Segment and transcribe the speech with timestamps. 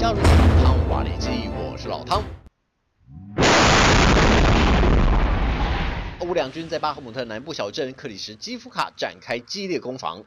[0.00, 0.18] 加入
[0.62, 2.24] 汤瓦里基，我是老汤。
[6.20, 10.24] 俄乌两军在巴赫姆特南部小镇克里什基夫卡展开激烈攻防。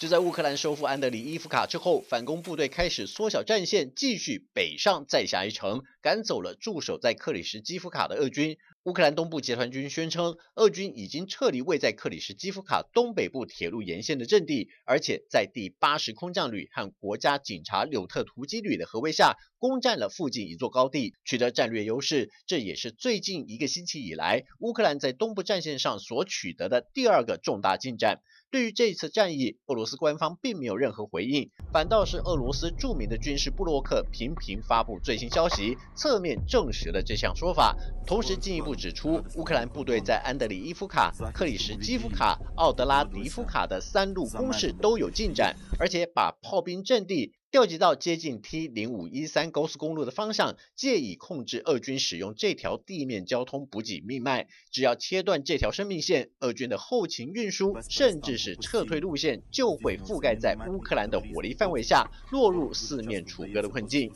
[0.00, 8.58] 就在乌克兰收复安德里伊夫卡之后，反攻部队开始缩小战线，继续北上再下一城，赶走了驻守在克里什基夫卡的俄军。
[8.84, 22.30] 乌克兰东部集团军宣称，俄军已经撤离位在克里什基夫卡东北部铁路沿线的阵地，而且在第八十空降旅和国家警察柳特突击旅的合围下，攻占了附近一座高地，取得战略优势。
[22.46, 28.20] 这也是最近一个星期以来，乌克兰在东部战线上所取得的第二个重大进展。
[28.54, 47.32] 对于这次战役，俄罗斯官方并没有任何回应，反倒是俄罗斯著名的军事布洛克频频发布最新消息，侧面证实了这项说法，同时进一步指出，乌克兰部队在安德里伊夫卡、克里什基夫卡、奥德拉迪夫卡的三路攻势都有进展，而且把炮兵阵地。
[47.54, 54.48] 调集到接近 T 零五一三高速公路的方向，借以控制俄军使用这条地面交通补给命脉。
[54.72, 64.10] 只要切断这条生命线，俄军的后勤运输，甚至是撤退路线，就会覆盖在乌克兰的火力范围下，落入四面楚歌的困境。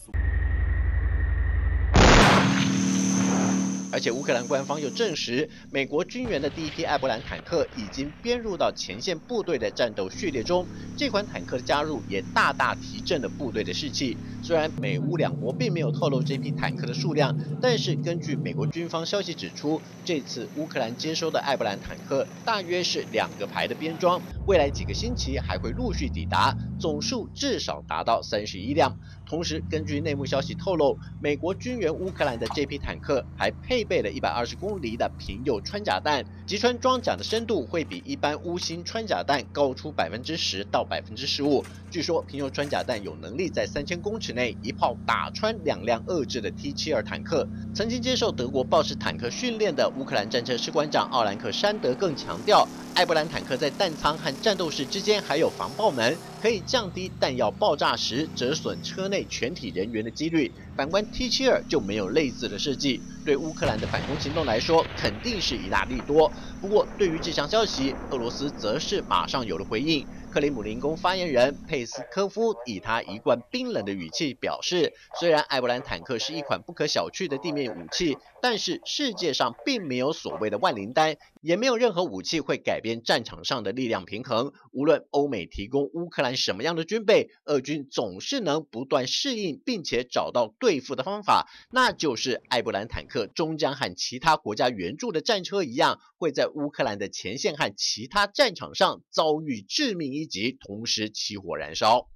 [3.99, 10.69] 而且乌克兰官方又证实，美国军援的第一批艾伯兰坦克已经编入到前线部队的战斗序列中。
[10.97, 14.17] 这款坦克的加入也大大提振了部队的士气。
[14.41, 28.97] 虽然美乌两国并没有透露这批坦克的数量，但是根据美国军方消息指出，这次乌克兰接收的艾伯兰坦克大约是两个排的编装，未来几个星期还会陆续抵达，总数至少达到三十一辆。
[29.27, 41.63] 同时，根据内幕消息透露，美国军援乌克兰的这批坦克还配备了一百二十公里的平右穿甲弹，击穿装甲的深度会比一般钨芯穿甲弹高出百分之十到百分之十五。
[41.91, 47.47] 据说，平右穿甲弹有能力在三千公尺内一炮打穿两辆遏制的 T 七二坦克。
[47.75, 52.67] 曾经接受德国豹式坦克训练的乌克兰战车士官长奥兰克山德更强调。
[52.95, 60.53] 艾伯兰坦克在弹仓和战斗室之间还有防爆门，可以降低弹药爆炸时折损车内全体人员的几率。
[60.77, 66.33] 反观 T 七二就没有类似的设计，对乌克兰的反攻行动来说肯定是一大利多。
[66.61, 70.07] 不过，对于这项消息，俄罗斯则是马上有了回应。
[70.31, 84.53] 克里姆林宫发言人佩斯科夫以他一贯冰冷的语气表示，虽然艾伯兰坦克是一款不可小觑的地面武器，但是世界上并没有所谓的万灵丹，也没有任何武器会改变战场上的力量平衡。
[84.71, 100.09] 无论欧美提供乌克兰什么样的军备，俄军总是能不断适应，并且找到对付的方法，那就是艾布兰坦克终将和其他国家援助的战车一样，会在乌克兰的前线和其他战场上遭遇致命。
[100.09, 102.09] 一击同时起火燃烧。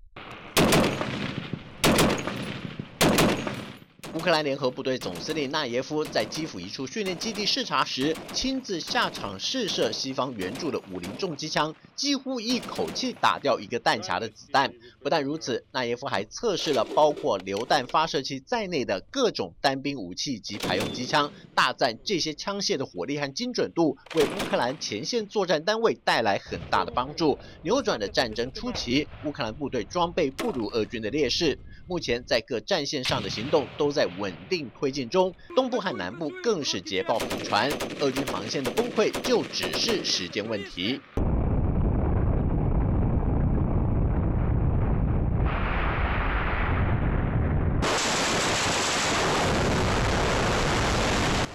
[4.15, 14.71] 乌克兰联合部队总司令纳耶夫在基辅一处训练基地视察时，亲自下场试射西方援助的五零重机枪，几乎一口气打掉一个弹匣的子弹。
[15.01, 31.59] 不但如此，纳耶夫还测试了包括榴弹发射器在内的各种单兵武器及排用机枪，大赞这些枪械的火力和精准度为乌克兰前线作战单位带来很大的帮助，扭转了战争初期乌克兰部队装备不如俄军的劣势。
[31.87, 37.71] 目前在各战线上的行动都在稳定推进中，东部和南部更是捷报频传，
[38.01, 41.01] 俄军防线的崩溃就只是时间问题。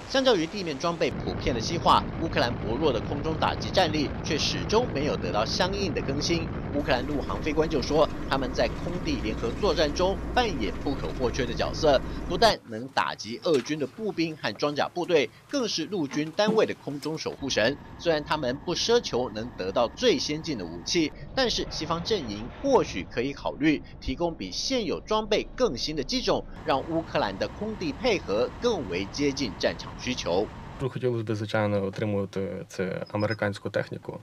[0.10, 6.48] 相较于地面装备普遍的西化，乌克兰薄弱的空中打击战力却始终没有得到相应的更新。
[6.72, 17.80] 乌克兰陆航飞官就说，他们在空地联合作战中扮演不可或缺的角色，不但能打击俄军的步兵和装甲部队，更是陆军单位的空中守护神。
[17.98, 29.96] 虽然他们不奢求能得到最先进的武器，但是西方阵营或许可以考虑提供比现有装备更新的机种，让乌克兰的空地配合更为接近战场。
[29.98, 30.52] 需求。
[30.80, 34.20] Хотілося б, звичайно, отримувати це американську техніку,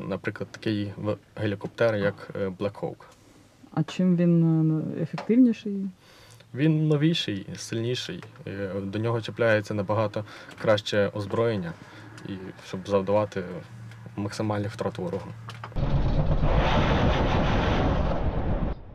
[0.00, 0.92] наприклад, такий
[1.36, 2.96] гелікоптер, як Black Hawk.
[3.74, 5.90] А чим він ефективніший?
[6.54, 8.24] Він новіший, сильніший.
[8.82, 10.24] До нього чіпляється набагато
[10.60, 11.72] краще озброєння,
[12.28, 12.32] і
[12.66, 13.44] щоб завдавати
[14.16, 15.28] максимальних втрат ворогу.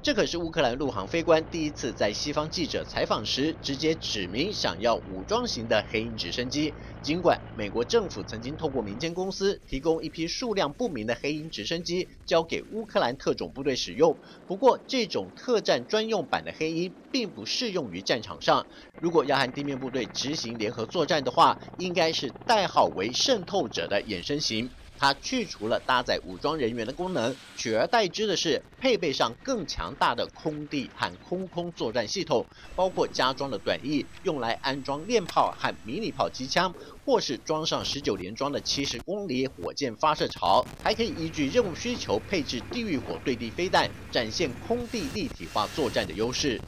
[0.03, 6.75] 这可是乌克兰陆航飞官第一次在西方记者采访时直接指明想要武装型的黑鹰直升机。
[7.01, 18.67] 尽管美国政府曾经透过民间公司提供一批数量不明的黑鹰直升机交给乌克兰特种部队使用，不过这种特战专用版的黑鹰并不适用于战场上。
[19.00, 24.69] 如果要和地面部队执行联合作战的话，应该是代号为渗透者的衍生型。
[25.03, 36.73] 它去除了搭载武装人员的功能，取而代之的是配备上更强大的空地和空空作战系统，包括加装了短翼，用来安装链炮和迷你炮机枪，
[37.03, 46.61] 或是装上十九连装的七十公里火箭发射槽，还可以依据任务需求配置地狱火对地飞弹，展现空地立体化作战的优势。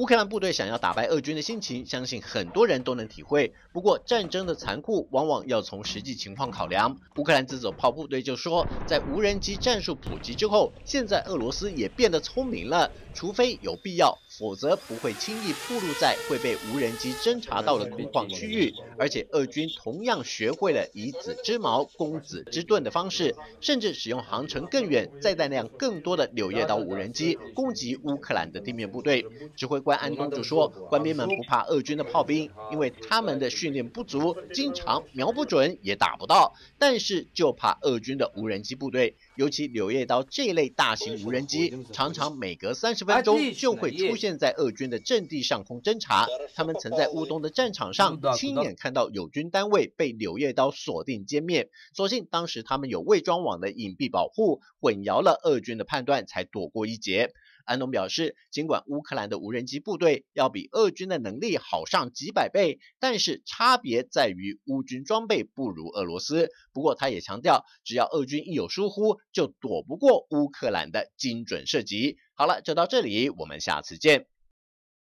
[0.00, 3.52] 乌克兰部队想要打败俄军的心情，相信很多人都能体会。
[3.70, 6.96] 不过，战争的残酷往往要从实际情况考量。
[7.16, 12.90] 乌克兰自走炮部队就说，在无人机战术普及之后，现在俄罗斯也变得聪明了。
[13.12, 18.72] 除非有必要，否则不会轻易暴露在会被无人机侦察到的空旷区域。
[18.96, 29.26] 而且，俄军同样学会了以子之矛攻子之盾的方式，甚至使用航程更远、载弹量更多的柳叶刀无人机攻击乌克兰的地面部队。
[29.56, 29.89] 指挥官。
[29.90, 36.54] 官安东主说，官兵们不怕俄军的炮兵，因为他们的训练不足，经常瞄不准也打不到。
[36.78, 46.28] 但是就怕俄军的无人机部队，尤其柳叶刀这类大型无人机，常常每隔三十分钟就会出现在俄军的阵地上空侦察。
[46.54, 57.32] 他们曾在乌东的战场上亲眼看到友军单位被柳叶刀锁定歼灭，所幸当时他们有伪装网的隐蔽保护，混淆了俄军的判断，才躲过一劫。
[57.64, 66.48] 安东表示，尽管乌克兰的无人机部队要比俄军的能力好上几百倍，但是差别在于乌军装备不如俄罗斯。
[66.72, 72.16] 不过他也强调，只要俄军一有疏忽，就躲不过乌克兰的精准射击。
[72.34, 74.29] 好了，就到这里，我们下次见。